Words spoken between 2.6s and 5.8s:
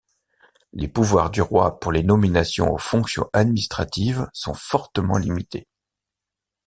aux fonctions administratives sont fortement limités.